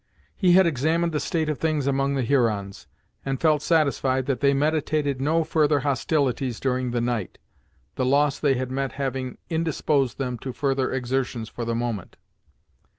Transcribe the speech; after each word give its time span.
He 0.35 0.53
had 0.53 0.65
examined 0.65 1.11
the 1.11 1.19
state 1.19 1.47
of 1.47 1.59
things 1.59 1.85
among 1.85 2.15
the 2.15 2.23
Hurons, 2.23 2.87
and 3.23 3.39
felt 3.39 3.61
satisfied 3.61 4.25
that 4.25 4.39
they 4.39 4.51
meditated 4.51 5.21
no 5.21 5.43
further 5.43 5.81
hostilities 5.81 6.59
during 6.59 6.89
the 6.89 6.99
night, 7.01 7.37
the 7.97 8.03
loss 8.07 8.39
they 8.39 8.55
had 8.55 8.71
met 8.71 8.93
having 8.93 9.37
indisposed 9.51 10.17
them 10.17 10.39
to 10.39 10.53
further 10.53 10.91
exertions 10.91 11.49
for 11.49 11.65
the 11.65 11.75
moment. 11.75 12.15